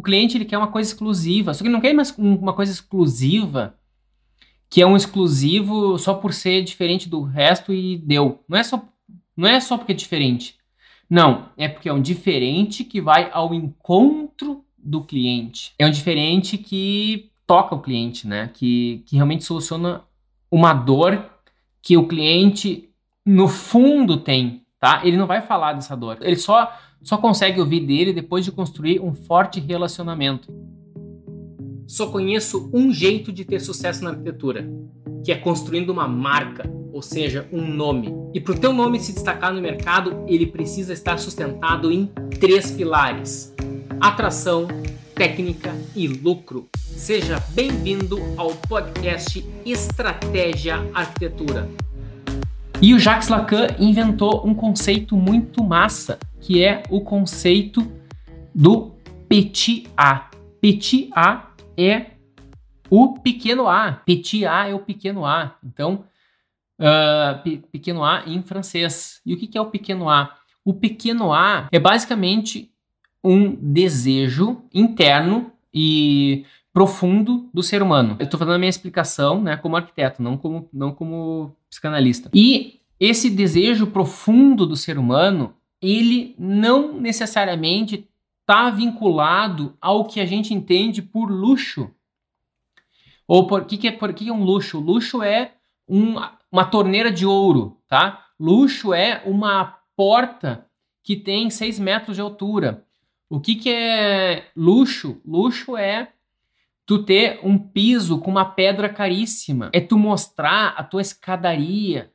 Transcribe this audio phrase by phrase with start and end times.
[0.00, 2.72] o cliente ele quer uma coisa exclusiva, só que ele não quer mais uma coisa
[2.72, 3.74] exclusiva
[4.70, 8.42] que é um exclusivo só por ser diferente do resto e deu.
[8.48, 8.82] Não é só,
[9.36, 10.56] não é só porque é diferente.
[11.08, 15.74] Não, é porque é um diferente que vai ao encontro do cliente.
[15.76, 18.48] É um diferente que toca o cliente, né?
[18.54, 20.02] Que, que realmente soluciona
[20.48, 21.28] uma dor
[21.82, 22.88] que o cliente
[23.26, 25.02] no fundo tem, tá?
[25.04, 26.18] Ele não vai falar dessa dor.
[26.20, 26.72] Ele só
[27.02, 30.52] só consegue ouvir dele depois de construir um forte relacionamento.
[31.86, 34.70] Só conheço um jeito de ter sucesso na arquitetura,
[35.24, 38.14] que é construindo uma marca, ou seja, um nome.
[38.32, 42.06] E para o teu nome se destacar no mercado, ele precisa estar sustentado em
[42.38, 43.54] três pilares:
[44.00, 44.68] atração,
[45.14, 46.68] técnica e lucro.
[46.76, 51.68] Seja bem-vindo ao podcast Estratégia Arquitetura.
[52.82, 57.80] E o Jacques Lacan inventou um conceito muito massa, que é o conceito
[58.54, 58.92] do
[59.28, 60.30] petit A.
[60.60, 62.06] Petit A é
[62.90, 63.92] o pequeno A.
[63.92, 65.56] Petit A é o pequeno A.
[65.64, 66.04] Então,
[66.78, 69.20] uh, pequeno A em francês.
[69.24, 70.36] E o que é o pequeno A?
[70.64, 72.70] O pequeno A é basicamente
[73.22, 78.16] um desejo interno e profundo do ser humano.
[78.18, 82.30] Eu estou fazendo a minha explicação, né, como arquiteto, não como, não como psicanalista.
[82.32, 88.08] E esse desejo profundo do ser humano, ele não necessariamente
[88.40, 91.90] está vinculado ao que a gente entende por luxo.
[93.26, 94.80] Ou por que, que, é, por que é um luxo?
[94.80, 95.52] Luxo é
[95.88, 96.16] um,
[96.50, 98.26] uma torneira de ouro, tá?
[98.38, 100.66] Luxo é uma porta
[101.02, 102.84] que tem 6 metros de altura.
[103.28, 105.20] O que, que é luxo?
[105.24, 106.12] Luxo é
[106.84, 109.70] tu ter um piso com uma pedra caríssima.
[109.72, 112.10] É tu mostrar a tua escadaria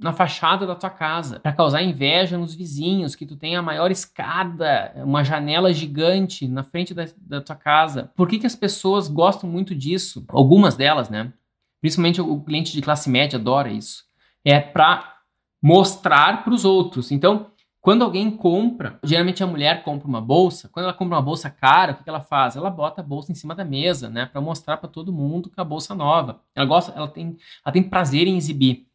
[0.00, 3.90] na fachada da tua casa, para causar inveja nos vizinhos, que tu tem a maior
[3.90, 8.10] escada, uma janela gigante na frente da, da tua casa.
[8.14, 10.24] Por que, que as pessoas gostam muito disso?
[10.28, 11.32] Algumas delas, né?
[11.80, 14.04] Principalmente o cliente de classe média adora isso.
[14.44, 15.18] É para
[15.60, 17.10] mostrar para os outros.
[17.10, 21.48] Então, quando alguém compra, geralmente a mulher compra uma bolsa, quando ela compra uma bolsa
[21.48, 22.56] cara, o que ela faz?
[22.56, 25.58] Ela bota a bolsa em cima da mesa, né, para mostrar para todo mundo que
[25.58, 26.40] é a bolsa nova.
[26.54, 28.87] Ela gosta, ela tem, ela tem prazer em exibir.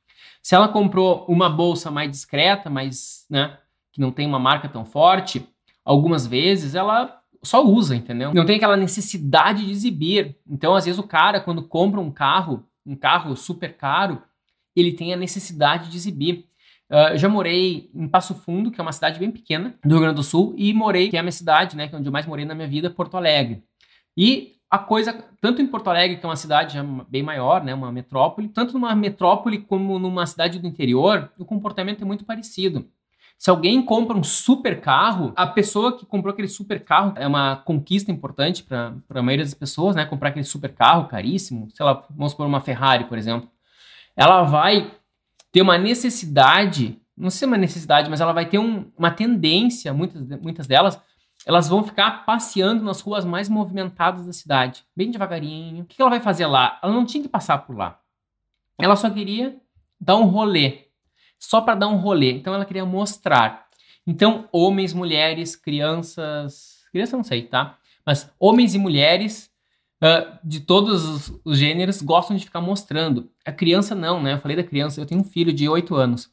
[0.43, 3.57] Se ela comprou uma bolsa mais discreta, mais, né,
[3.93, 5.47] que não tem uma marca tão forte,
[5.85, 8.33] algumas vezes ela só usa, entendeu?
[8.33, 10.35] Não tem aquela necessidade de exibir.
[10.47, 14.21] Então, às vezes o cara quando compra um carro, um carro super caro,
[14.75, 16.45] ele tem a necessidade de exibir.
[16.89, 20.15] Uh, já morei em Passo Fundo, que é uma cidade bem pequena do Rio Grande
[20.15, 22.25] do Sul, e morei, que é a minha cidade, né, que é onde eu mais
[22.25, 23.63] morei na minha vida, Porto Alegre.
[24.15, 27.91] E a coisa, tanto em Porto Alegre, que é uma cidade bem maior, né, uma
[27.91, 32.89] metrópole, tanto numa metrópole como numa cidade do interior, o comportamento é muito parecido.
[33.37, 37.57] Se alguém compra um super carro, a pessoa que comprou aquele super carro é uma
[37.57, 40.05] conquista importante para a maioria das pessoas, né?
[40.05, 43.47] Comprar aquele super carro caríssimo, sei lá, vamos supor uma Ferrari, por exemplo.
[44.15, 44.91] Ela vai
[45.51, 50.27] ter uma necessidade, não sei uma necessidade, mas ela vai ter um, uma tendência, muitas,
[50.41, 50.99] muitas delas,
[51.45, 55.83] elas vão ficar passeando nas ruas mais movimentadas da cidade, bem devagarinho.
[55.83, 56.79] O que ela vai fazer lá?
[56.81, 57.99] Ela não tinha que passar por lá.
[58.79, 59.55] Ela só queria
[59.99, 60.87] dar um rolê,
[61.37, 62.31] só para dar um rolê.
[62.31, 63.67] Então ela queria mostrar.
[64.05, 67.77] Então, homens, mulheres, crianças, criança não sei, tá?
[68.05, 69.49] Mas homens e mulheres
[70.01, 73.29] uh, de todos os, os, gêneros gostam de ficar mostrando.
[73.45, 74.33] A criança não, né?
[74.33, 76.29] Eu falei da criança, eu tenho um filho de 8 anos.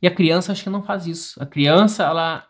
[0.00, 1.42] E a criança acho que não faz isso.
[1.42, 2.46] A criança, ela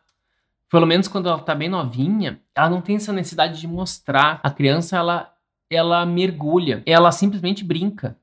[0.70, 4.40] pelo menos quando ela tá bem novinha, ela não tem essa necessidade de mostrar.
[4.42, 5.32] A criança, ela,
[5.70, 8.18] ela mergulha, ela simplesmente brinca.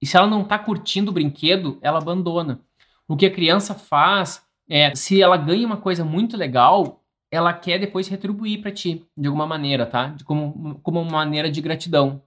[0.00, 2.60] E se ela não tá curtindo o brinquedo, ela abandona.
[3.06, 7.78] O que a criança faz é, se ela ganha uma coisa muito legal, ela quer
[7.78, 10.08] depois retribuir para ti, de alguma maneira, tá?
[10.08, 12.22] De como, como uma maneira de gratidão.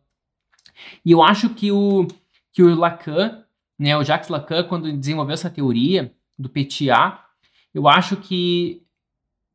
[1.05, 2.07] E eu acho que o,
[2.51, 3.43] que o Lacan,
[3.79, 7.19] né, o Jacques Lacan, quando desenvolveu essa teoria do PTA,
[7.73, 8.80] eu acho que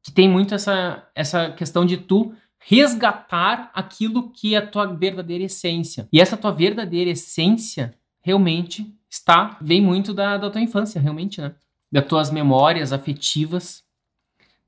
[0.06, 5.42] que tem muito essa, essa questão de tu resgatar aquilo que é a tua verdadeira
[5.42, 6.08] essência.
[6.12, 7.92] E essa tua verdadeira essência
[8.22, 11.56] realmente está, vem muito da, da tua infância, realmente, né?
[11.90, 13.82] Das tuas memórias afetivas,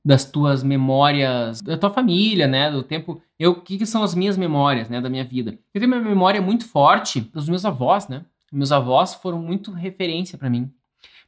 [0.04, 2.68] das tuas memórias da tua família, né?
[2.68, 3.22] Do tempo.
[3.38, 5.00] Eu, o que, que são as minhas memórias, né?
[5.00, 5.56] Da minha vida.
[5.72, 8.24] Eu tenho uma memória muito forte dos meus avós, né?
[8.50, 10.68] Meus avós foram muito referência para mim.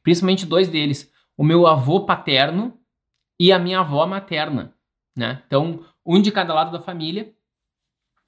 [0.03, 1.09] Principalmente dois deles.
[1.37, 2.75] O meu avô paterno,
[3.41, 4.75] e a minha avó materna,
[5.17, 5.43] né?
[5.47, 7.33] Então, um de cada lado da família.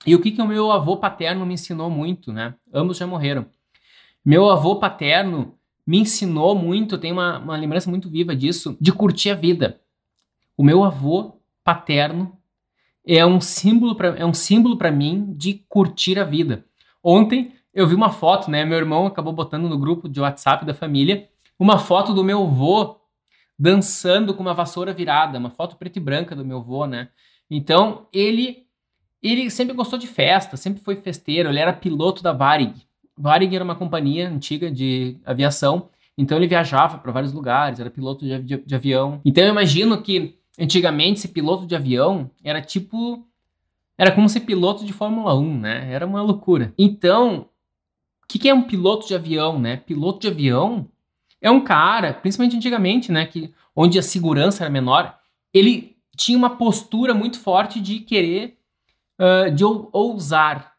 [0.07, 2.55] E o que que o meu avô paterno me ensinou muito, né?
[2.73, 3.45] Ambos já morreram.
[4.25, 5.55] Meu avô paterno
[5.87, 9.83] me ensinou muito, tem uma, uma lembrança muito viva disso, de curtir a vida.
[10.57, 12.39] O meu avô paterno
[13.07, 16.65] é um símbolo para é um símbolo para mim de curtir a vida.
[17.05, 18.65] Ontem eu vi uma foto, né?
[18.65, 21.29] Meu irmão acabou botando no grupo de WhatsApp da família
[21.59, 23.02] uma foto do meu avô
[23.59, 27.09] dançando com uma vassoura virada, uma foto preta e branca do meu avô, né?
[27.51, 28.63] Então, ele
[29.23, 32.75] ele sempre gostou de festa, sempre foi festeiro, ele era piloto da Varig.
[33.17, 38.25] Varig era uma companhia antiga de aviação, então ele viajava para vários lugares, era piloto
[38.25, 39.21] de, de, de avião.
[39.25, 43.25] Então eu imagino que antigamente esse piloto de avião era tipo
[43.97, 45.93] era como ser piloto de Fórmula 1, né?
[45.93, 46.75] Era uma loucura.
[46.77, 47.49] Então,
[48.25, 49.77] o que, que é um piloto de avião, né?
[49.77, 50.89] Piloto de avião
[51.43, 55.19] é um cara, principalmente antigamente, né, que onde a segurança era menor,
[55.53, 58.57] ele tinha uma postura muito forte de querer,
[59.21, 60.73] uh, de ousar.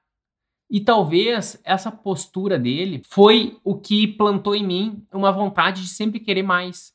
[0.69, 6.19] E talvez essa postura dele foi o que plantou em mim uma vontade de sempre
[6.19, 6.94] querer mais.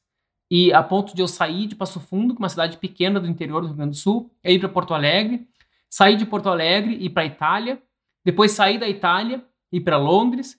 [0.51, 3.61] E a ponto de eu sair de Passo Fundo, é uma cidade pequena do interior
[3.61, 5.47] do Rio Grande do Sul, e ir para Porto Alegre,
[5.91, 7.81] sair de Porto Alegre e ir para Itália,
[8.25, 10.59] depois sair da Itália e ir para Londres,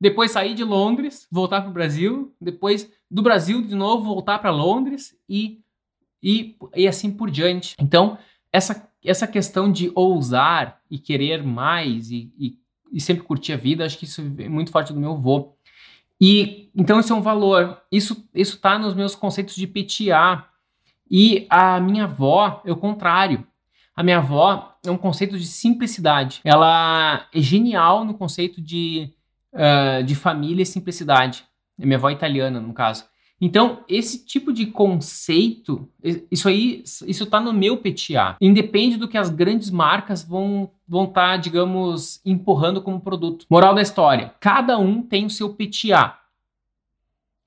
[0.00, 4.50] depois sair de Londres, voltar para o Brasil, depois do Brasil de novo voltar para
[4.50, 5.60] Londres e,
[6.22, 7.74] e, e assim por diante.
[7.80, 8.18] Então,
[8.52, 12.58] essa, essa questão de ousar e querer mais e, e,
[12.92, 15.56] e sempre curtir a vida, acho que isso é muito forte do meu avô.
[16.20, 17.80] E então isso é um valor.
[17.92, 20.46] Isso isso tá nos meus conceitos de PTA.
[21.10, 23.46] E a minha avó é o contrário.
[23.94, 26.40] A minha avó é um conceito de simplicidade.
[26.44, 29.12] Ela é genial no conceito de
[29.56, 31.44] uh, de família e simplicidade.
[31.78, 33.04] É minha avó italiana, no caso.
[33.38, 35.86] Então, esse tipo de conceito,
[36.30, 38.36] isso aí, isso está no meu PTA.
[38.40, 43.44] Independe do que as grandes marcas vão vão estar, tá, digamos, empurrando como produto.
[43.50, 46.16] Moral da história: cada um tem o seu PTA.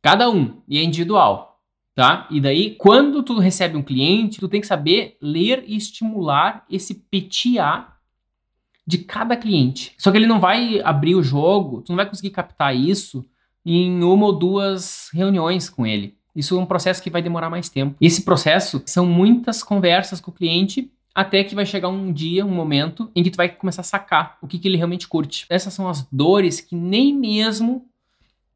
[0.01, 1.59] Cada um, e é individual,
[1.93, 2.27] tá?
[2.29, 6.93] E daí, quando tu recebe um cliente, tu tem que saber ler e estimular esse
[6.95, 7.98] PTA
[8.89, 9.93] de cada cliente.
[9.99, 13.23] Só que ele não vai abrir o jogo, tu não vai conseguir captar isso
[13.63, 16.17] em uma ou duas reuniões com ele.
[16.35, 17.95] Isso é um processo que vai demorar mais tempo.
[18.01, 22.49] Esse processo são muitas conversas com o cliente até que vai chegar um dia, um
[22.49, 25.45] momento em que tu vai começar a sacar o que, que ele realmente curte.
[25.51, 27.85] Essas são as dores que nem mesmo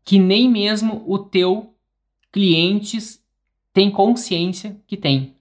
[0.03, 1.75] que nem mesmo o teu
[2.31, 3.23] clientes
[3.71, 5.35] tem consciência que tem.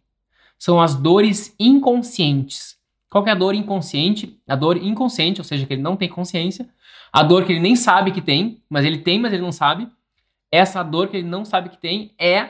[0.59, 2.77] São as dores inconscientes.
[3.13, 4.41] Qual é a dor inconsciente?
[4.49, 6.67] A dor inconsciente, ou seja, que ele não tem consciência.
[7.13, 9.87] A dor que ele nem sabe que tem, mas ele tem, mas ele não sabe.
[10.51, 12.49] Essa dor que ele não sabe que tem é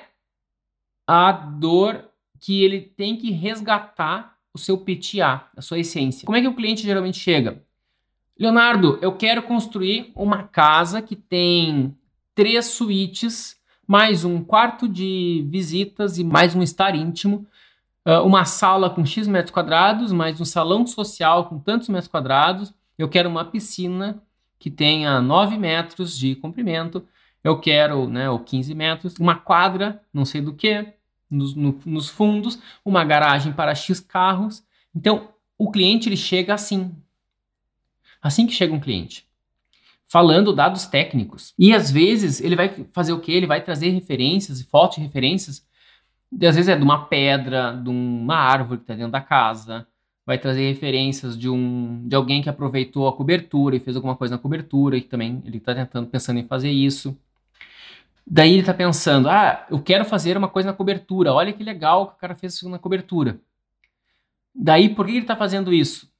[1.04, 2.04] a dor
[2.38, 6.24] que ele tem que resgatar o seu PTA, a sua essência.
[6.24, 7.60] Como é que o cliente geralmente chega?
[8.38, 11.92] Leonardo, eu quero construir uma casa que tem
[12.36, 17.48] três suítes, mais um quarto de visitas e mais um estar íntimo
[18.04, 22.74] uma sala com X metros quadrados, mais um salão social com tantos metros quadrados.
[22.98, 24.22] Eu quero uma piscina
[24.58, 27.06] que tenha 9 metros de comprimento.
[27.44, 30.86] Eu quero, né, ou 15 metros, uma quadra, não sei do que,
[31.30, 34.62] nos, no, nos fundos, uma garagem para X carros.
[34.94, 36.94] Então, o cliente ele chega assim.
[38.20, 39.26] Assim que chega um cliente.
[40.06, 41.54] Falando dados técnicos.
[41.58, 43.32] E às vezes ele vai fazer o que?
[43.32, 45.64] Ele vai trazer referências e fotos de referências
[46.34, 49.86] às vezes é de uma pedra, de uma árvore que está dentro da casa.
[50.24, 54.36] Vai trazer referências de um de alguém que aproveitou a cobertura e fez alguma coisa
[54.36, 57.16] na cobertura, e também ele está tentando pensando em fazer isso.
[58.26, 61.32] Daí ele está pensando, ah, eu quero fazer uma coisa na cobertura.
[61.32, 63.40] Olha que legal que o cara fez isso na cobertura.
[64.54, 66.10] Daí, por que ele está fazendo isso?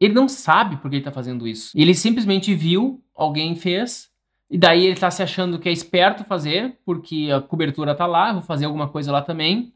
[0.00, 1.70] Ele não sabe por que ele está fazendo isso.
[1.76, 4.10] Ele simplesmente viu, alguém fez,
[4.52, 8.34] e daí ele está se achando que é esperto fazer, porque a cobertura está lá,
[8.34, 9.72] vou fazer alguma coisa lá também.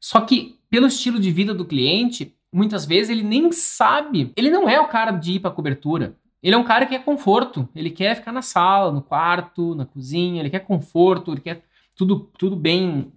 [0.00, 4.32] Só que, pelo estilo de vida do cliente, muitas vezes ele nem sabe.
[4.36, 6.16] Ele não é o cara de ir para cobertura.
[6.42, 7.68] Ele é um cara que quer conforto.
[7.76, 10.42] Ele quer ficar na sala, no quarto, na cozinha.
[10.42, 11.30] Ele quer conforto.
[11.30, 11.62] Ele quer
[11.94, 13.12] tudo, tudo bem,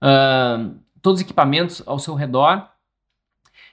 [0.00, 2.70] uh, todos os equipamentos ao seu redor.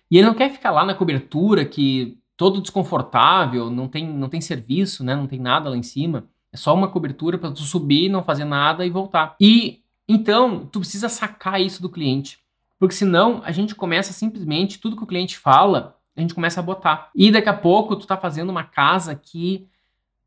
[0.09, 4.41] E ele não quer ficar lá na cobertura, que todo desconfortável, não tem, não tem
[4.41, 5.15] serviço, né?
[5.15, 6.27] Não tem nada lá em cima.
[6.53, 9.35] É só uma cobertura para tu subir, não fazer nada e voltar.
[9.39, 12.39] E então, tu precisa sacar isso do cliente.
[12.77, 16.63] Porque senão a gente começa simplesmente, tudo que o cliente fala, a gente começa a
[16.63, 17.09] botar.
[17.15, 19.67] E daqui a pouco tu tá fazendo uma casa que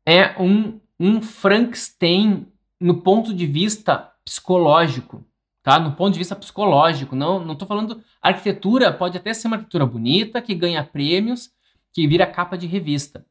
[0.05, 2.47] é um, um Frankenstein
[2.79, 5.25] no ponto de vista psicológico,
[5.61, 5.79] tá?
[5.79, 7.15] No ponto de vista psicológico.
[7.15, 8.01] Não, não tô falando.
[8.21, 11.51] arquitetura pode até ser uma arquitetura bonita, que ganha prêmios,
[11.93, 13.25] que vira capa de revista.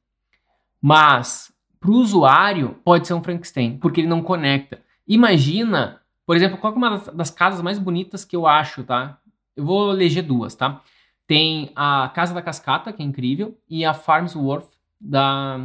[0.80, 1.53] Mas
[1.84, 4.80] para o usuário, pode ser um Frankenstein, porque ele não conecta.
[5.06, 9.18] Imagina, por exemplo, qual é uma das, casas mais bonitas que eu acho, tá?
[9.54, 10.80] Eu vou eleger duas, tá?
[11.26, 15.60] Tem a Casa da Cascata, que é incrível, e a Farmsworth da,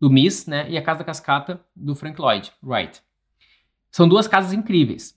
[0.00, 0.68] do Miss, né?
[0.68, 3.00] E a Casa da Cascata do Frank Lloyd Wright.
[3.92, 5.16] São duas casas incríveis.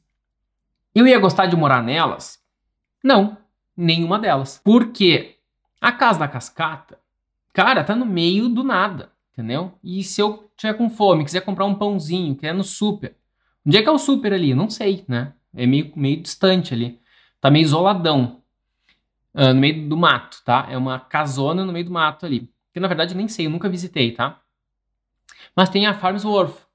[0.93, 2.39] Eu ia gostar de morar nelas?
[3.03, 3.35] Não,
[3.75, 4.61] nenhuma delas.
[4.63, 5.39] Por quê?
[5.81, 6.99] A Casa da Cascata,
[7.51, 9.71] cara, tá no meio do nada, entendeu?
[9.81, 13.15] E se eu tiver com fome, quiser comprar um pãozinho, que é no super.
[13.65, 14.53] Onde é que é o super ali?
[14.53, 15.33] Não sei, né?
[15.55, 16.99] É meio, meio distante ali.
[17.39, 18.41] Tá meio isoladão.
[19.33, 20.67] Uh, no meio do mato, tá?
[20.69, 22.51] É uma casona no meio do mato ali.
[22.73, 24.41] Que na verdade eu nem sei, eu nunca visitei, tá?
[25.55, 26.67] Mas tem a Farmsworth.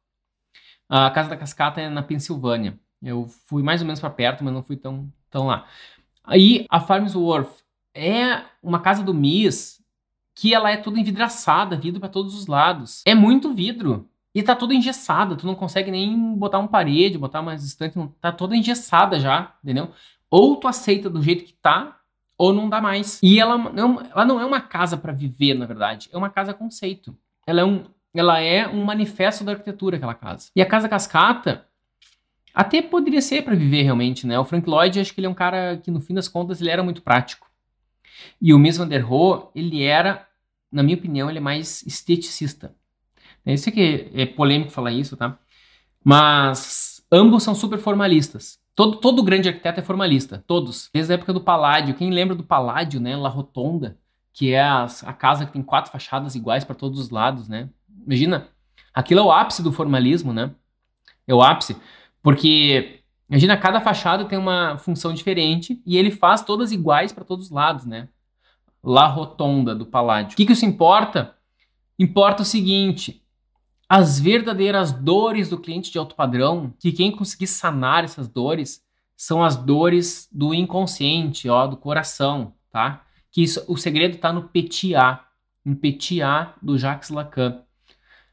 [0.88, 2.78] A Casa da Cascata é na Pensilvânia.
[3.02, 5.66] Eu fui mais ou menos para perto, mas não fui tão, tão lá.
[6.22, 9.83] Aí a Farmsworth é uma casa do Miss
[10.34, 13.02] que ela é toda envidraçada, vidro para todos os lados.
[13.06, 14.08] É muito vidro.
[14.34, 18.32] E tá toda engessada, tu não consegue nem botar uma parede, botar mais distante, tá
[18.32, 19.90] toda engessada já, entendeu?
[20.28, 22.00] Ou tu aceita do jeito que tá,
[22.36, 23.20] ou não dá mais.
[23.22, 26.52] E ela não, ela não é uma casa para viver, na verdade, é uma casa
[26.52, 27.16] conceito.
[27.46, 30.50] Ela é um, ela é um manifesto da arquitetura, aquela casa.
[30.56, 31.66] E a Casa Cascata
[32.52, 34.38] até poderia ser para viver realmente, né?
[34.38, 36.70] O Frank Lloyd, acho que ele é um cara que, no fim das contas, ele
[36.70, 37.48] era muito prático.
[38.40, 40.26] E o Mies van der Rohe, ele era,
[40.70, 42.74] na minha opinião, ele é mais esteticista.
[43.46, 45.38] Isso aqui é polêmico falar isso, tá?
[46.02, 48.58] Mas ambos são super formalistas.
[48.74, 50.90] Todo, todo grande arquiteto é formalista, todos.
[50.92, 51.94] Desde a época do Paládio.
[51.94, 53.16] Quem lembra do Paládio, né?
[53.16, 53.96] La Rotonda,
[54.32, 57.68] que é a, a casa que tem quatro fachadas iguais para todos os lados, né?
[58.04, 58.48] Imagina,
[58.92, 60.50] aquilo é o ápice do formalismo, né?
[61.26, 61.76] É o ápice.
[62.20, 67.46] Porque, imagina, cada fachada tem uma função diferente e ele faz todas iguais para todos
[67.46, 68.08] os lados, né?
[68.82, 70.34] La Rotonda do Paládio.
[70.34, 71.34] O que, que isso importa?
[71.98, 73.22] Importa o seguinte:
[73.88, 78.82] as verdadeiras dores do cliente de alto padrão, que quem conseguir sanar essas dores
[79.16, 83.04] são as dores do inconsciente, ó, do coração, tá?
[83.30, 85.24] Que isso, o segredo está no petit A,
[85.64, 87.62] no petit A do Jacques Lacan.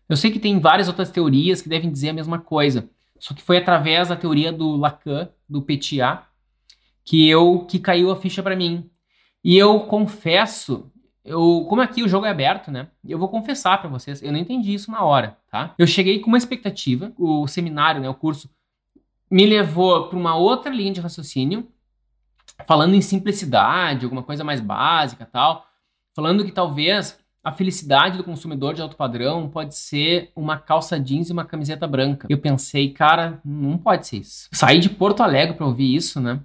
[0.10, 2.89] Eu sei que tem várias outras teorias que devem dizer a mesma coisa,
[3.21, 6.25] só que foi através da teoria do Lacan, do petit A,
[7.05, 8.89] que eu que caiu a ficha para mim.
[9.43, 10.91] E eu confesso,
[11.23, 12.87] eu, como aqui o jogo é aberto, né?
[13.07, 15.75] Eu vou confessar para vocês, eu não entendi isso na hora, tá?
[15.77, 18.49] Eu cheguei com uma expectativa, o seminário, né, o curso
[19.29, 21.71] me levou para uma outra linha de raciocínio,
[22.65, 25.67] falando em simplicidade, alguma coisa mais básica, tal,
[26.15, 31.29] falando que talvez a felicidade do consumidor de alto padrão pode ser uma calça jeans
[31.29, 32.27] e uma camiseta branca.
[32.29, 34.48] Eu pensei, cara, não pode ser isso.
[34.51, 36.39] Saí de Porto Alegre para ouvir isso, né?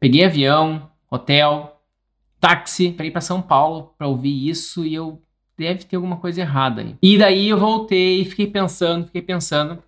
[0.00, 1.80] Peguei avião, hotel,
[2.40, 5.22] táxi para ir para São Paulo para ouvir isso e eu
[5.56, 6.96] deve ter alguma coisa errada aí.
[7.02, 9.80] E daí eu voltei, fiquei pensando, fiquei pensando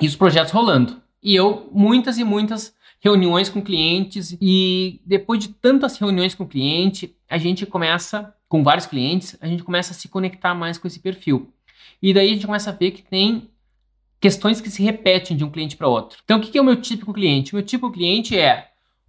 [0.00, 1.00] e os projetos rolando.
[1.22, 7.16] E eu muitas e muitas reuniões com clientes e depois de tantas reuniões com cliente,
[7.28, 11.00] a gente começa com vários clientes, a gente começa a se conectar mais com esse
[11.00, 11.50] perfil.
[12.02, 13.48] E daí a gente começa a ver que tem
[14.20, 16.18] questões que se repetem de um cliente para outro.
[16.22, 17.54] Então, o que é o meu típico cliente?
[17.54, 18.68] O meu típico cliente é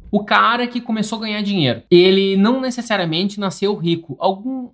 [0.10, 1.84] o cara que começou a ganhar dinheiro.
[1.92, 4.16] Ele não necessariamente nasceu rico.
[4.18, 4.70] Algum,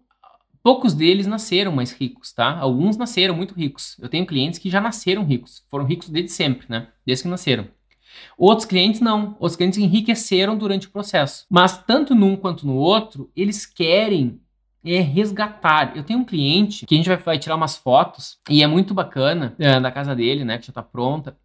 [0.61, 2.55] poucos deles nasceram mais ricos, tá?
[2.59, 3.97] Alguns nasceram muito ricos.
[3.99, 6.89] Eu tenho clientes que já nasceram ricos, foram ricos desde sempre, né?
[7.03, 7.67] Desde que nasceram.
[8.37, 9.35] Outros clientes não.
[9.39, 11.47] Os clientes enriqueceram durante o processo.
[11.49, 14.39] Mas tanto num quanto no outro, eles querem
[14.83, 15.95] é resgatar.
[15.95, 18.93] Eu tenho um cliente que a gente vai, vai tirar umas fotos e é muito
[18.93, 20.57] bacana é, da casa dele, né?
[20.57, 21.37] Que já tá pronta.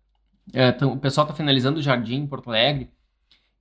[0.53, 2.91] É, então, o pessoal tá finalizando o jardim em Porto Alegre.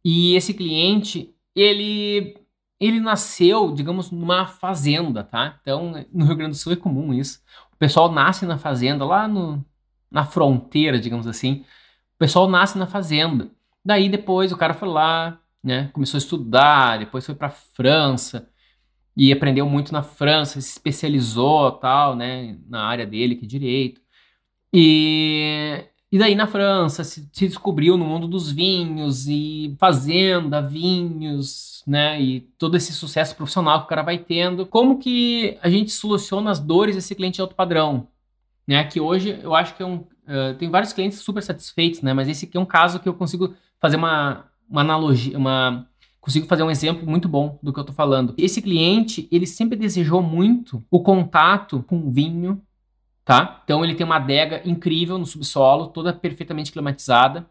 [0.03, 2.38] E esse cliente, ele
[2.80, 5.58] ele nasceu, digamos, numa fazenda, tá?
[5.62, 7.42] Então, no Rio Grande do Sul é comum isso.
[7.72, 9.63] O pessoal nasce na fazenda, lá no,
[10.12, 11.63] na fronteira, digamos assim.
[12.15, 13.50] O pessoal nasce na fazenda.
[13.86, 15.89] Daí depois o cara foi lá, né?
[15.94, 18.50] Começou a estudar, depois foi para França
[19.15, 24.01] e aprendeu muito na França, se especializou tal, né, na área dele, que é direito.
[24.74, 31.84] E, e daí na França se, se, descobriu no mundo dos vinhos e fazenda, vinhos,
[31.86, 34.65] né, e todo esse sucesso profissional que o cara vai tendo.
[34.65, 38.08] Como que a gente soluciona as dores desse cliente de alto padrão?
[38.67, 40.05] Né, que hoje eu acho que é um...
[40.24, 43.13] Uh, tem vários clientes super satisfeitos, né, mas esse aqui é um caso que eu
[43.13, 45.86] consigo fazer uma, uma analogia, uma
[46.24, 48.34] consigo fazer um exemplo muito bom do que eu estou falando.
[48.38, 52.62] Esse cliente, ele sempre desejou muito o contato com vinho,
[53.25, 53.62] tá?
[53.65, 57.46] Então ele tem uma adega incrível no subsolo, toda perfeitamente climatizada.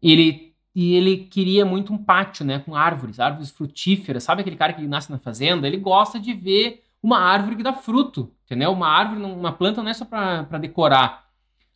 [0.00, 4.24] Ele e ele queria muito um pátio, né, com árvores, árvores frutíferas.
[4.24, 5.66] Sabe aquele cara que nasce na fazenda?
[5.66, 8.72] Ele gosta de ver uma árvore que dá fruto, entendeu?
[8.72, 11.26] Uma árvore, uma planta não é só para decorar.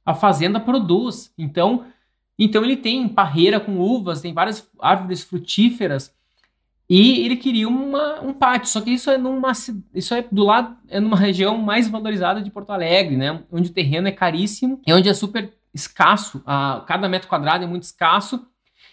[0.06, 1.34] A fazenda produz.
[1.36, 1.84] Então,
[2.38, 6.14] então ele tem parreira com uvas, tem várias árvores frutíferas
[6.88, 9.52] E ele queria uma, um pátio, só que isso é numa
[9.94, 13.42] isso é do lado é numa região mais valorizada de Porto Alegre, né?
[13.52, 17.66] Onde o terreno é caríssimo e onde é super escasso, a, cada metro quadrado é
[17.66, 18.46] muito escasso.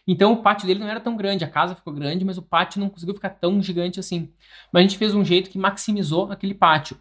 [0.07, 2.79] Então o pátio dele não era tão grande, a casa ficou grande, mas o pátio
[2.79, 4.29] não conseguiu ficar tão gigante assim.
[4.71, 6.97] Mas a gente fez um jeito que maximizou aquele pátio.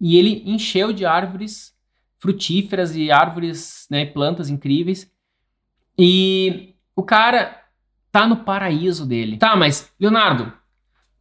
[0.00, 1.72] E ele encheu de árvores
[2.18, 5.10] frutíferas e árvores, né, plantas incríveis.
[5.98, 7.62] E o cara
[8.10, 9.36] tá no paraíso dele.
[9.36, 10.52] Tá, mas, Leonardo,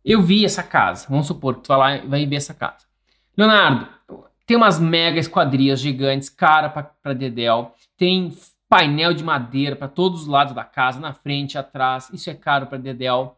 [0.03, 1.07] eu vi essa casa.
[1.09, 2.85] Vamos supor que tu vai lá vai ver essa casa.
[3.37, 3.87] Leonardo,
[4.45, 7.73] tem umas mega esquadrias gigantes, cara pra, pra Dedel.
[7.97, 8.35] Tem
[8.67, 12.09] painel de madeira para todos os lados da casa, na frente, atrás.
[12.13, 13.37] Isso é caro para Dedel.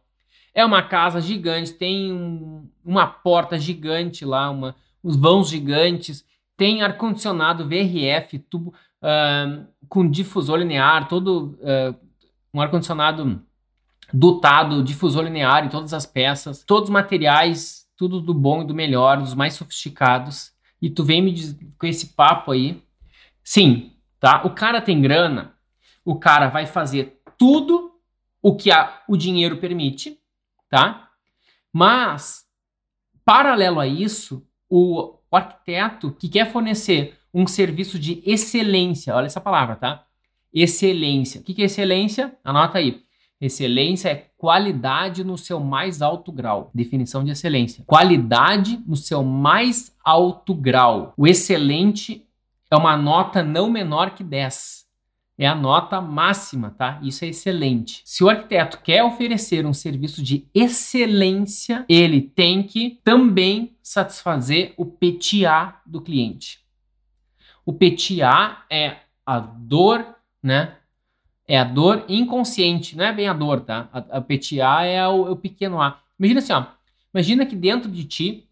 [0.54, 6.24] É uma casa gigante, tem um, uma porta gigante lá, uma, uns vãos gigantes.
[6.56, 8.72] Tem ar-condicionado VRF, tubo
[9.04, 11.94] uh, com difusor linear, todo uh,
[12.52, 13.42] um ar-condicionado
[14.12, 18.74] dotado, difusor linear em todas as peças, todos os materiais, tudo do bom e do
[18.74, 20.52] melhor, dos mais sofisticados.
[20.80, 22.82] E tu vem me diz, com esse papo aí.
[23.42, 24.42] Sim, tá?
[24.44, 25.54] O cara tem grana,
[26.04, 27.92] o cara vai fazer tudo
[28.42, 30.18] o que a, o dinheiro permite,
[30.68, 31.10] tá?
[31.72, 32.44] Mas,
[33.24, 39.40] paralelo a isso, o, o arquiteto que quer fornecer um serviço de excelência, olha essa
[39.40, 40.06] palavra, tá?
[40.52, 41.40] Excelência.
[41.40, 42.32] O que é excelência?
[42.44, 43.02] Anota aí.
[43.40, 46.70] Excelência é qualidade no seu mais alto grau.
[46.72, 47.82] Definição de excelência.
[47.86, 51.12] Qualidade no seu mais alto grau.
[51.16, 52.24] O excelente
[52.70, 54.84] é uma nota não menor que 10.
[55.36, 57.00] É a nota máxima, tá?
[57.02, 58.00] Isso é excelente.
[58.04, 64.86] Se o arquiteto quer oferecer um serviço de excelência, ele tem que também satisfazer o
[64.86, 66.63] PTA do cliente.
[67.64, 70.76] O PTA é a dor né?
[71.48, 73.88] É a dor inconsciente, não é bem a dor, tá?
[73.92, 76.00] A PTA é o, é o pequeno A.
[76.18, 76.66] Imagina assim, ó.
[77.12, 78.48] Imagina que dentro de ti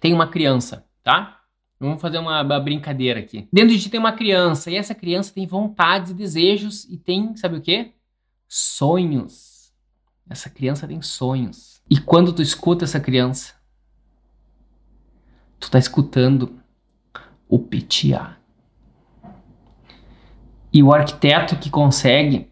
[0.00, 1.40] tem uma criança, tá?
[1.78, 3.48] Vamos fazer uma, uma, brincadeira aqui.
[3.52, 7.36] Dentro de ti tem uma criança e essa criança tem vontades e desejos e tem,
[7.36, 7.92] sabe o quê?
[8.48, 9.72] Sonhos.
[10.28, 11.80] Essa criança tem sonhos.
[11.88, 13.54] E quando tu escuta essa criança,
[15.60, 16.57] tu tá escutando
[17.48, 18.36] o PTA.
[20.72, 22.50] E o arquiteto que consegue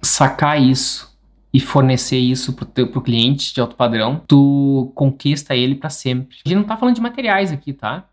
[0.00, 1.12] sacar isso
[1.52, 6.38] e fornecer isso para o cliente de alto padrão, tu conquista ele para sempre.
[6.44, 8.08] A gente não tá falando de materiais aqui, tá?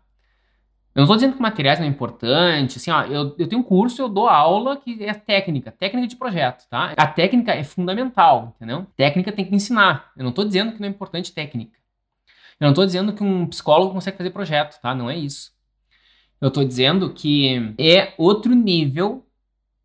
[0.92, 3.64] Eu não estou dizendo que materiais não é importante, assim, ó, eu, eu tenho um
[3.64, 6.92] curso, eu dou aula que é técnica, técnica de projeto, tá?
[6.96, 8.86] A técnica é fundamental, entendeu?
[8.96, 10.10] Técnica tem que ensinar.
[10.16, 11.78] Eu não estou dizendo que não é importante técnica.
[12.58, 14.94] Eu não estou dizendo que um psicólogo consegue fazer projeto, tá?
[14.94, 15.52] Não é isso.
[16.40, 19.26] Eu estou dizendo que é outro nível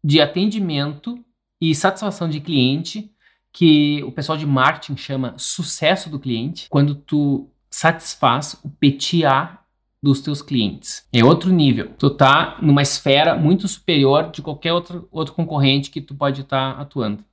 [0.04, 1.20] de atendimento
[1.60, 3.12] e satisfação de cliente
[3.52, 9.60] que o pessoal de marketing chama sucesso do cliente, quando tu satisfaz o PTA
[10.04, 11.08] dos teus clientes.
[11.12, 11.94] É outro nível.
[11.98, 16.76] Tu tá numa esfera muito superior de qualquer outro, outro concorrente que tu pode estar
[16.76, 17.24] tá atuando.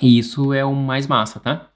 [0.00, 1.68] E isso é o mais massa, tá?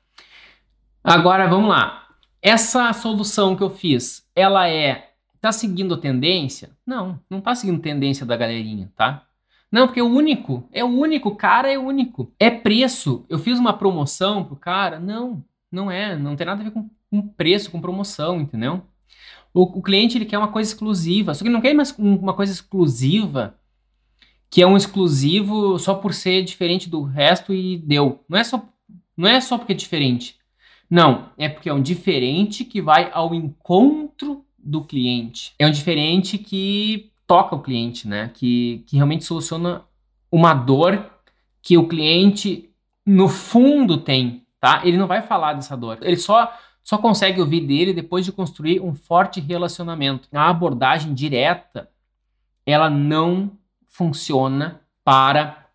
[1.05, 2.09] Agora vamos lá.
[2.42, 6.70] Essa solução que eu fiz, ela é Tá seguindo a tendência?
[6.87, 9.27] Não, não tá seguindo tendência da galerinha, tá?
[9.70, 12.33] Não, porque é o único, é o único, cara é único.
[12.38, 13.25] É preço.
[13.29, 14.99] Eu fiz uma promoção pro cara?
[14.99, 18.83] Não, não é, não tem nada a ver com, com preço, com promoção, entendeu?
[19.53, 22.35] O, o, cliente ele quer uma coisa exclusiva, só que ele não quer mais uma
[22.35, 23.59] coisa exclusiva
[24.51, 28.25] que é um exclusivo só por ser diferente do resto e deu.
[28.29, 28.66] Não é só,
[29.16, 30.38] não é só porque é diferente.
[30.88, 35.55] Não, é porque é um diferente que vai ao encontro do cliente.
[35.59, 38.31] É um diferente que toca o cliente, né?
[38.35, 39.83] Que, que realmente soluciona
[40.31, 41.11] uma dor
[41.62, 42.70] que o cliente,
[43.05, 44.83] no fundo, tem, tá?
[44.85, 45.98] Ele não vai falar dessa dor.
[46.02, 46.52] Ele só,
[46.83, 50.29] só consegue ouvir dele depois de construir um forte relacionamento.
[50.33, 51.88] A abordagem direta,
[52.64, 53.52] ela não
[53.87, 55.66] funciona para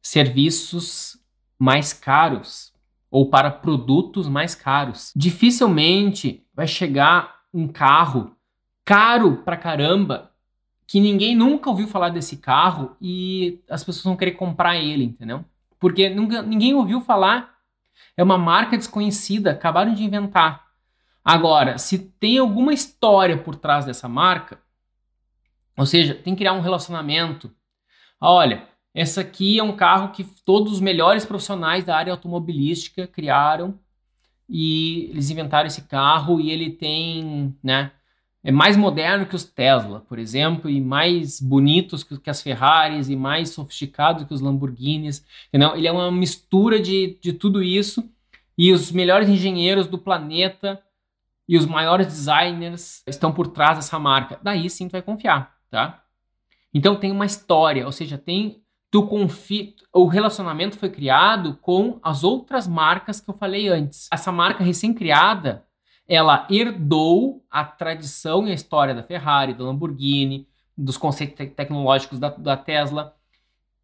[0.00, 1.18] serviços
[1.58, 2.72] mais caros
[3.10, 5.12] ou para produtos mais caros.
[5.14, 8.36] Dificilmente vai chegar um carro
[8.84, 10.32] caro pra caramba
[10.86, 15.44] que ninguém nunca ouviu falar desse carro e as pessoas vão querer comprar ele, entendeu?
[15.78, 17.52] Porque nunca, ninguém ouviu falar.
[18.16, 20.66] É uma marca desconhecida, acabaram de inventar.
[21.24, 24.60] Agora, se tem alguma história por trás dessa marca,
[25.76, 27.50] ou seja, tem que criar um relacionamento.
[28.20, 33.78] Olha, essa aqui é um carro que todos os melhores profissionais da área automobilística criaram
[34.48, 37.92] e eles inventaram esse carro e ele tem, né,
[38.44, 43.14] é mais moderno que os Tesla, por exemplo, e mais bonitos que, as Ferraris e
[43.14, 45.76] mais sofisticado que os Lamborghinis, entendeu?
[45.76, 48.10] Ele é uma mistura de, de tudo isso
[48.58, 50.82] e os melhores engenheiros do planeta
[51.48, 54.40] e os maiores designers estão por trás dessa marca.
[54.42, 56.02] Daí sim tu vai confiar, tá?
[56.74, 58.61] Então tem uma história, ou seja, tem
[58.92, 59.08] tu
[59.94, 64.06] o relacionamento foi criado com as outras marcas que eu falei antes.
[64.12, 65.64] Essa marca recém-criada,
[66.06, 72.18] ela herdou a tradição e a história da Ferrari, da Lamborghini, dos conceitos te tecnológicos
[72.18, 73.16] da, da Tesla.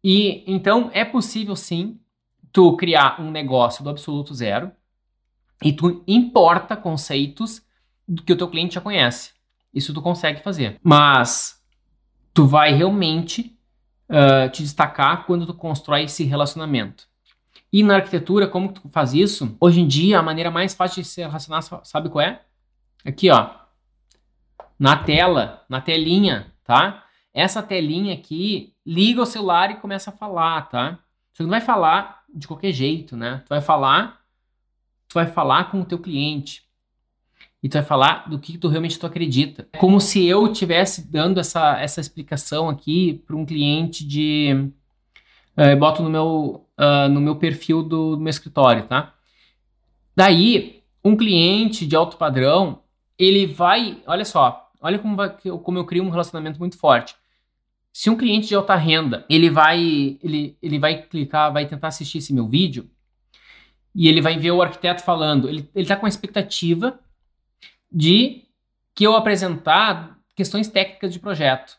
[0.03, 1.99] E então é possível sim
[2.53, 4.71] tu criar um negócio do absoluto zero
[5.63, 7.63] e tu importa conceitos
[8.27, 9.33] que o teu cliente já conhece.
[9.73, 10.79] Isso tu consegue fazer.
[10.83, 11.59] Mas
[12.31, 13.58] tu vai realmente
[14.09, 17.07] uh, te destacar quando tu constrói esse relacionamento.
[17.71, 19.55] E na arquitetura, como tu faz isso?
[19.59, 22.41] Hoje em dia, a maneira mais fácil de se relacionar, sabe qual é?
[23.05, 23.51] Aqui, ó.
[24.77, 27.03] Na tela, na telinha, tá?
[27.33, 30.97] Essa telinha aqui, liga o celular e começa a falar, tá?
[31.31, 33.43] Você não vai falar de qualquer jeito, né?
[33.45, 34.21] Tu vai falar,
[35.07, 36.63] tu vai falar com o teu cliente.
[37.61, 39.67] E tu vai falar do que tu realmente tu acredita.
[39.73, 44.71] É como se eu estivesse dando essa, essa explicação aqui para um cliente de...
[45.57, 49.13] Uh, boto no meu, uh, no meu perfil do, do meu escritório, tá?
[50.15, 52.81] Daí, um cliente de alto padrão,
[53.17, 54.01] ele vai...
[54.07, 55.29] Olha só, olha como, vai,
[55.63, 57.13] como eu crio um relacionamento muito forte.
[57.91, 62.19] Se um cliente de alta renda, ele vai, ele, ele vai clicar, vai tentar assistir
[62.19, 62.89] esse meu vídeo,
[63.93, 66.99] e ele vai ver o arquiteto falando, ele está com a expectativa
[67.91, 68.43] de
[68.93, 71.77] que eu apresentar questões técnicas de projeto.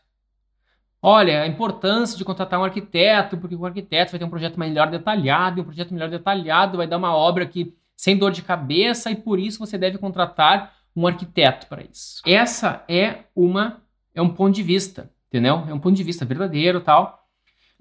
[1.01, 4.89] Olha, a importância de contratar um arquiteto, porque o arquiteto vai ter um projeto melhor
[4.89, 9.11] detalhado, e um projeto melhor detalhado vai dar uma obra que sem dor de cabeça
[9.11, 12.21] e por isso você deve contratar um arquiteto para isso.
[12.25, 13.81] Essa é uma
[14.13, 15.63] é um ponto de vista, entendeu?
[15.67, 17.25] É um ponto de vista verdadeiro, tal.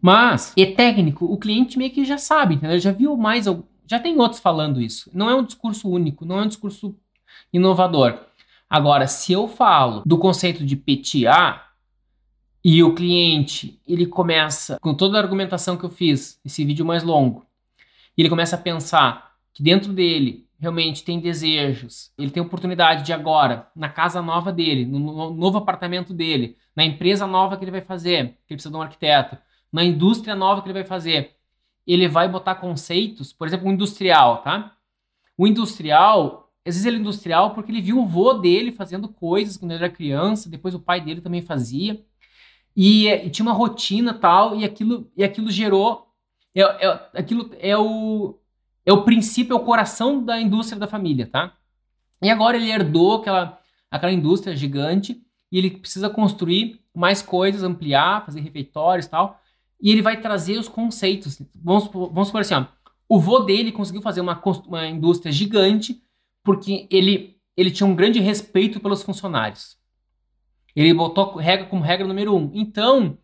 [0.01, 2.79] Mas é técnico, o cliente meio que já sabe, entendeu?
[2.79, 3.47] Já viu mais,
[3.87, 5.11] já tem outros falando isso.
[5.13, 6.97] Não é um discurso único, não é um discurso
[7.53, 8.19] inovador.
[8.69, 11.63] Agora, se eu falo do conceito de PTA
[12.65, 17.03] e o cliente ele começa com toda a argumentação que eu fiz, esse vídeo mais
[17.03, 17.47] longo,
[18.17, 23.69] ele começa a pensar que dentro dele realmente tem desejos, ele tem oportunidade de agora,
[23.75, 28.39] na casa nova dele, no novo apartamento dele, na empresa nova que ele vai fazer,
[28.47, 29.39] que ele precisa de um arquiteto,
[29.73, 31.35] na indústria nova que ele vai fazer,
[31.87, 34.77] ele vai botar conceitos, por exemplo, um industrial, tá?
[35.37, 39.57] O industrial, às vezes ele é industrial porque ele viu o vô dele fazendo coisas
[39.57, 42.03] quando ele era criança, depois o pai dele também fazia.
[42.77, 46.07] E, e tinha uma rotina tal, e aquilo, e aquilo gerou.
[46.55, 48.39] É, é, aquilo é o,
[48.87, 51.57] é o princípio, é o coração da indústria da família, tá?
[52.23, 53.59] E agora ele herdou aquela,
[53.91, 59.41] aquela indústria gigante e ele precisa construir mais coisas, ampliar, fazer refeitórios e tal.
[59.81, 61.41] E ele vai trazer os conceitos.
[61.55, 62.67] Vamos, vamos supor assim, ó,
[63.09, 66.01] o vô dele conseguiu fazer uma, uma indústria gigante
[66.43, 69.79] porque ele, ele tinha um grande respeito pelos funcionários.
[70.75, 72.51] Ele botou regra como regra número um.
[72.55, 73.19] Então,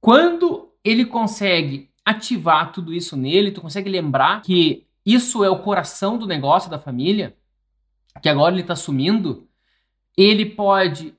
[0.00, 6.18] quando ele consegue ativar tudo isso nele, tu consegue lembrar que isso é o coração
[6.18, 7.36] do negócio da família,
[8.22, 9.48] que agora ele está assumindo,
[10.16, 11.14] ele pode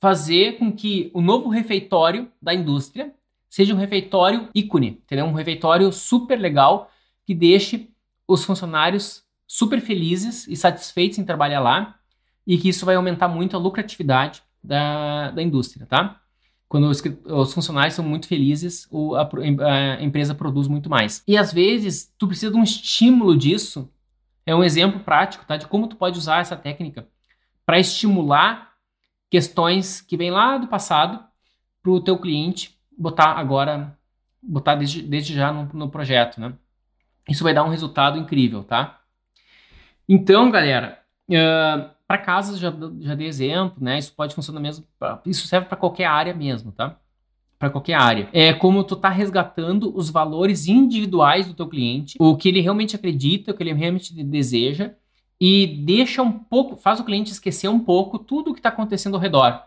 [0.00, 3.14] fazer com que o novo refeitório da indústria
[3.48, 5.26] seja um refeitório ícone, entendeu?
[5.26, 6.90] Um refeitório super legal
[7.26, 7.90] que deixe
[8.26, 11.96] os funcionários super felizes e satisfeitos em trabalhar lá
[12.46, 16.20] e que isso vai aumentar muito a lucratividade da, da indústria, tá?
[16.68, 21.24] Quando os, os funcionários são muito felizes, o, a, a, empresa produz muito mais.
[21.26, 23.90] E às vezes, tu precisa de um estímulo disso.
[24.46, 25.56] É um exemplo prático, tá?
[25.56, 27.08] De como tu pode usar essa técnica
[27.66, 28.74] para estimular
[29.28, 31.24] questões que vêm lá do passado
[31.82, 33.98] para o teu cliente botar agora,
[34.40, 36.52] botar desde, desde já no, no projeto, né?
[37.28, 38.99] Isso vai dar um resultado incrível, tá?
[40.12, 43.96] Então, galera, uh, para casas já, já dei exemplo, né?
[43.96, 44.84] Isso pode funcionar mesmo.
[44.98, 46.96] Pra, isso serve para qualquer área mesmo, tá?
[47.56, 48.28] Para qualquer área.
[48.32, 52.96] É como tu tá resgatando os valores individuais do teu cliente, o que ele realmente
[52.96, 54.94] acredita, o que ele realmente deseja,
[55.40, 59.14] e deixa um pouco, faz o cliente esquecer um pouco tudo o que está acontecendo
[59.14, 59.62] ao redor.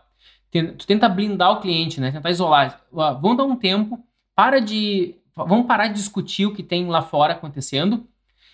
[0.52, 2.12] Tu tenta blindar o cliente, né?
[2.12, 2.82] Tentar isolar.
[2.92, 3.98] Vamos dar um tempo,
[4.36, 8.06] para de, vamos parar de discutir o que tem lá fora acontecendo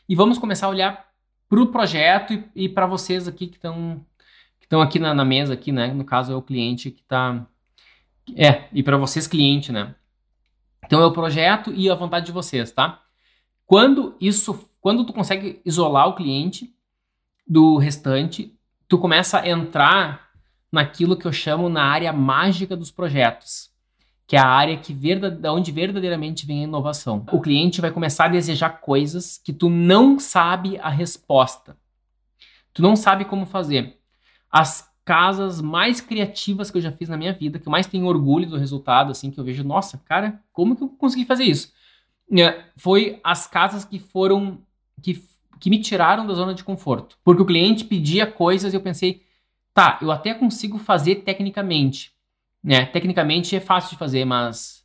[0.09, 1.10] e vamos começar a olhar
[1.51, 4.07] para o projeto e, e para vocês aqui que estão
[4.61, 5.93] que estão aqui na, na, mesa aqui, né?
[5.93, 7.45] No caso é o cliente que está
[8.37, 9.97] é e para vocês cliente, né?
[10.87, 13.03] Então é o projeto e a vontade de vocês, tá?
[13.67, 16.73] Quando isso, quando tu consegue isolar o cliente
[17.47, 18.57] do restante,
[18.89, 20.31] tu começa a entrar
[20.71, 23.70] naquilo que eu chamo na área mágica dos projetos,
[24.31, 24.95] que é a área que
[25.29, 27.27] da onde verdadeiramente vem a inovação.
[27.33, 31.77] O cliente vai começar a desejar coisas que tu não sabe a resposta.
[32.73, 33.99] Tu não sabe como fazer.
[34.49, 38.07] As casas mais criativas que eu já fiz na minha vida, que eu mais tenho
[38.07, 41.73] orgulho do resultado, assim, que eu vejo, nossa, cara, como que eu consegui fazer isso?
[42.33, 44.61] É, foi as casas que foram
[45.03, 45.21] que,
[45.59, 47.19] que me tiraram da zona de conforto.
[47.25, 49.25] Porque o cliente pedia coisas e eu pensei,
[49.75, 52.13] tá, eu até consigo fazer tecnicamente,
[52.63, 52.87] né?
[52.87, 54.85] Tecnicamente é fácil de fazer, mas,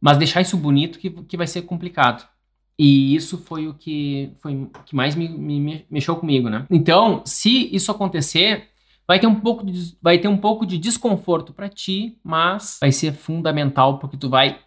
[0.00, 2.26] mas deixar isso bonito que, que vai ser complicado.
[2.78, 6.64] E isso foi o que foi o que mais me, me, mexeu comigo, né?
[6.70, 8.68] Então, se isso acontecer,
[9.06, 12.90] vai ter um pouco de, vai ter um pouco de desconforto para ti, mas vai
[12.90, 14.58] ser fundamental porque tu vai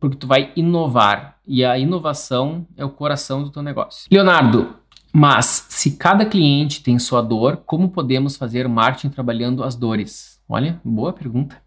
[0.00, 4.06] porque tu vai inovar e a inovação é o coração do teu negócio.
[4.10, 4.76] Leonardo,
[5.12, 10.33] mas se cada cliente tem sua dor, como podemos fazer marketing trabalhando as dores?
[10.48, 11.62] Olha, boa pergunta.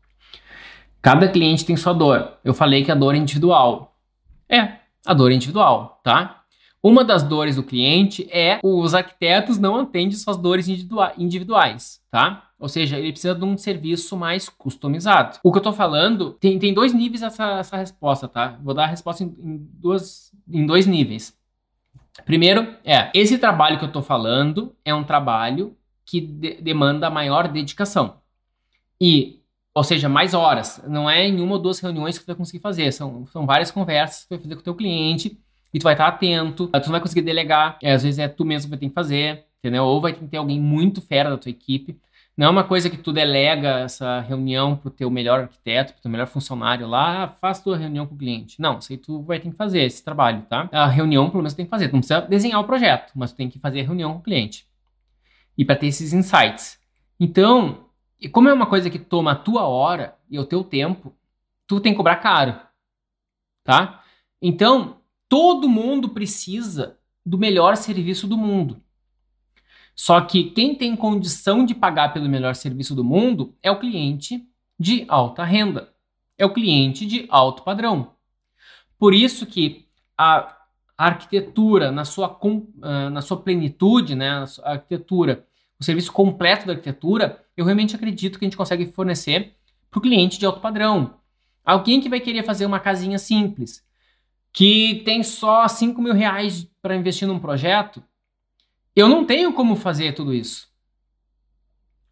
[1.01, 2.37] Cada cliente tem sua dor.
[2.43, 3.97] Eu falei que a dor é individual.
[4.49, 6.43] É, a dor é individual, tá?
[6.81, 10.67] Uma das dores do cliente é os arquitetos não atendem suas dores
[11.17, 12.49] individuais, tá?
[12.59, 15.37] Ou seja, ele precisa de um serviço mais customizado.
[15.43, 18.57] O que eu tô falando, tem, tem dois níveis essa, essa resposta, tá?
[18.63, 21.35] Vou dar a resposta em, em, duas, em dois níveis.
[22.25, 27.47] Primeiro é, esse trabalho que eu tô falando é um trabalho que de, demanda maior
[27.47, 28.15] dedicação.
[28.99, 29.41] E,
[29.73, 30.81] ou seja, mais horas.
[30.87, 32.91] Não é em uma ou duas reuniões que tu vai conseguir fazer.
[32.91, 35.37] São, são várias conversas que tu vai fazer com o teu cliente
[35.73, 36.67] e tu vai estar atento.
[36.67, 37.77] Tu não vai conseguir delegar.
[37.81, 39.83] É, às vezes é tu mesmo que vai ter que fazer, entendeu?
[39.83, 41.97] Ou vai ter que ter alguém muito fera da tua equipe.
[42.37, 46.11] Não é uma coisa que tu delega essa reunião pro teu melhor arquiteto, pro teu
[46.11, 48.61] melhor funcionário lá, ah, faz tua reunião com o cliente.
[48.61, 50.69] Não, isso aí tu vai ter que fazer esse trabalho, tá?
[50.71, 51.87] A reunião, pelo menos, tu tem que fazer.
[51.87, 54.21] Tu não precisa desenhar o projeto, mas tu tem que fazer a reunião com o
[54.21, 54.67] cliente.
[55.57, 56.79] E para ter esses insights.
[57.19, 57.86] Então,
[58.19, 61.15] e como é uma coisa que toma a tua hora e o teu tempo,
[61.67, 62.59] tu tem que cobrar caro.
[63.63, 64.03] Tá?
[64.41, 68.81] Então, todo mundo precisa do melhor serviço do mundo.
[69.95, 74.47] Só que quem tem condição de pagar pelo melhor serviço do mundo é o cliente
[74.79, 75.93] de alta renda.
[76.37, 78.13] É o cliente de alto padrão.
[78.97, 80.55] Por isso que a
[80.97, 82.39] arquitetura na sua,
[82.81, 85.45] ah, na sua plenitude, né, a arquitetura
[85.79, 89.55] o serviço completo da arquitetura, eu realmente acredito que a gente consegue fornecer
[89.89, 91.19] para o cliente de alto padrão.
[91.63, 93.83] Alguém que vai querer fazer uma casinha simples,
[94.53, 98.03] que tem só 5 mil reais para investir num projeto,
[98.95, 100.67] eu não tenho como fazer tudo isso.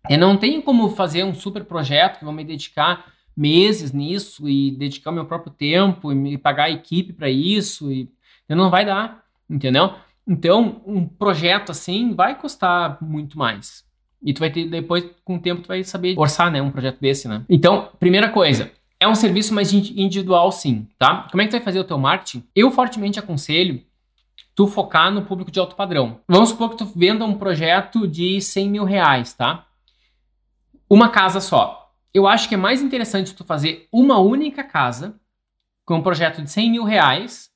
[0.07, 4.71] Eu não tenho como fazer um super projeto que vou me dedicar meses nisso e
[4.71, 8.11] dedicar o meu próprio tempo e me pagar a equipe para isso e
[8.47, 9.95] não vai dar, entendeu?
[10.27, 13.85] Então, um projeto assim vai custar muito mais.
[14.21, 16.99] E tu vai ter, depois, com o tempo, tu vai saber orçar, né, um projeto
[16.99, 17.45] desse, né?
[17.47, 21.27] Então, primeira coisa, é um serviço mais individual, sim, tá?
[21.29, 22.43] Como é que tu vai fazer o teu marketing?
[22.55, 23.83] Eu fortemente aconselho
[24.55, 26.21] tu focar no público de alto padrão.
[26.27, 29.67] Vamos supor que tu venda um projeto de 100 mil reais, tá?
[30.89, 31.91] Uma casa só.
[32.13, 35.19] Eu acho que é mais interessante tu fazer uma única casa
[35.83, 37.49] com um projeto de 100 mil reais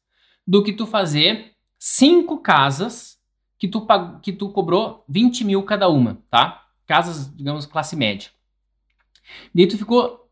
[0.45, 3.18] do que tu fazer cinco casas
[3.58, 3.88] que tu,
[4.22, 6.68] que tu cobrou 20 mil cada uma, tá?
[6.86, 8.30] Casas, digamos, classe média.
[9.56, 10.30] Daí tu ficou.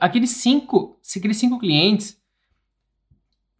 [0.00, 2.20] Aqueles cinco, aqueles cinco clientes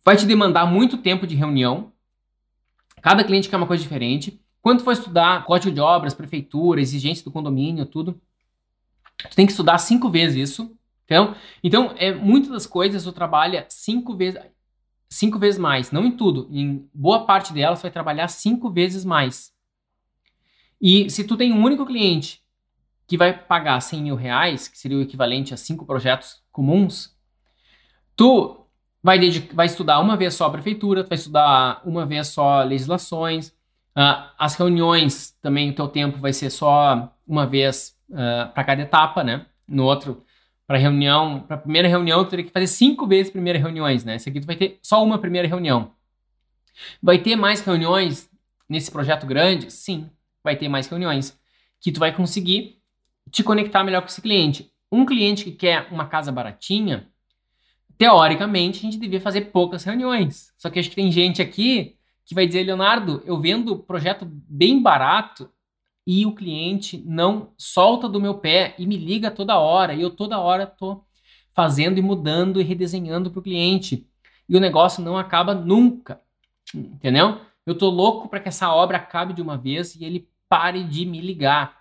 [0.04, 1.92] vai te demandar muito tempo de reunião.
[3.00, 4.40] Cada cliente quer uma coisa diferente.
[4.60, 8.20] Quando tu for estudar código de obras, prefeitura, exigência do condomínio, tudo,
[9.16, 10.76] tu tem que estudar cinco vezes isso.
[11.04, 14.40] Então, então é, muitas das coisas tu trabalha cinco vezes
[15.10, 15.90] cinco vezes mais.
[15.90, 19.52] Não em tudo, em boa parte delas vai trabalhar cinco vezes mais.
[20.80, 22.40] E se tu tem um único cliente
[23.06, 27.14] que vai pagar 100 mil reais, que seria o equivalente a cinco projetos comuns,
[28.16, 28.64] tu
[29.02, 29.18] vai,
[29.52, 33.48] vai estudar uma vez só a prefeitura, tu vai estudar uma vez só legislações,
[33.96, 38.64] uh, as reuniões também o teu tempo vai ser só uma vez uh, ah, para
[38.64, 39.46] cada etapa, né?
[39.66, 40.24] No outro
[40.70, 44.14] para reunião, para primeira reunião, tu teria que fazer cinco vezes primeiras reuniões, né?
[44.14, 45.90] Esse aqui tu vai ter só uma primeira reunião.
[47.02, 48.30] Vai ter mais reuniões
[48.68, 49.68] nesse projeto grande?
[49.68, 50.08] Sim,
[50.44, 51.36] vai ter mais reuniões
[51.80, 52.78] que tu vai conseguir
[53.32, 54.72] te conectar melhor com esse cliente.
[54.92, 57.08] Um cliente que quer uma casa baratinha,
[57.98, 60.52] teoricamente a gente devia fazer poucas reuniões.
[60.56, 64.80] Só que acho que tem gente aqui que vai dizer, Leonardo, eu vendo projeto bem
[64.80, 65.50] barato
[66.06, 69.94] e o cliente não solta do meu pé e me liga toda hora.
[69.94, 71.04] E eu toda hora tô
[71.52, 74.06] fazendo e mudando e redesenhando para o cliente.
[74.48, 76.20] E o negócio não acaba nunca.
[76.74, 77.40] Entendeu?
[77.66, 81.04] Eu tô louco para que essa obra acabe de uma vez e ele pare de
[81.06, 81.80] me ligar.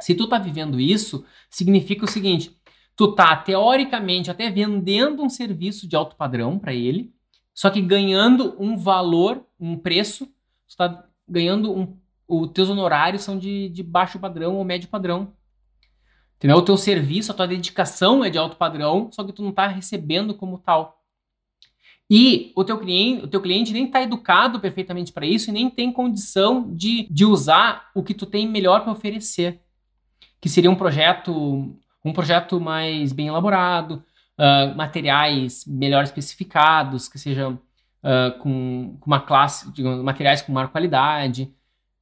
[0.00, 2.56] Se tu tá vivendo isso, significa o seguinte:
[2.96, 7.12] tu tá teoricamente até vendendo um serviço de alto padrão para ele,
[7.54, 10.26] só que ganhando um valor, um preço,
[10.68, 11.96] tu tá ganhando um,
[12.28, 15.32] os teus honorários são de, de baixo padrão ou médio padrão.
[16.36, 16.58] Entendeu?
[16.58, 19.66] O teu serviço, a tua dedicação é de alto padrão, só que tu não tá
[19.66, 20.98] recebendo como tal.
[22.10, 25.68] E o teu cliente, o teu cliente nem está educado perfeitamente para isso e nem
[25.68, 29.60] tem condição de, de usar o que tu tem melhor para oferecer.
[30.40, 34.02] Que seria um projeto, um projeto mais bem elaborado,
[34.38, 37.54] uh, materiais melhor especificados, que sejam
[38.02, 41.52] uh, com, com, uma classe, digamos, materiais com maior qualidade.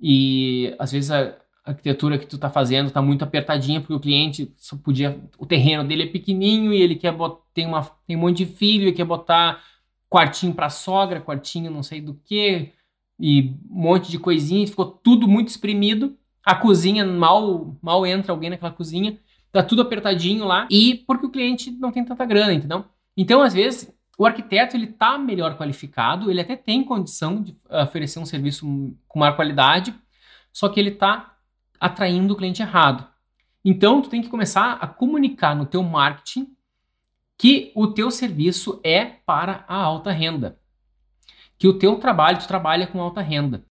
[0.01, 4.53] E às vezes a arquitetura que tu está fazendo está muito apertadinha porque o cliente
[4.57, 8.21] só podia, o terreno dele é pequenininho e ele quer botar, tem, uma, tem um
[8.21, 9.63] monte de filho e quer botar
[10.09, 12.73] quartinho para sogra, quartinho não sei do que,
[13.19, 16.17] e um monte de coisinha, ficou tudo muito espremido.
[16.45, 19.19] A cozinha mal mal entra alguém naquela cozinha,
[19.51, 22.85] tá tudo apertadinho lá e porque o cliente não tem tanta grana, entendeu?
[23.17, 28.19] Então, às vezes, o arquiteto ele tá melhor qualificado, ele até tem condição de oferecer
[28.19, 28.67] um serviço
[29.07, 29.95] com maior qualidade,
[30.53, 31.37] só que ele tá
[31.79, 33.07] atraindo o cliente errado.
[33.65, 36.57] Então, tu tem que começar a comunicar no teu marketing
[37.37, 40.59] que o teu serviço é para a alta renda.
[41.59, 43.65] Que o teu trabalho, tu trabalha com alta renda.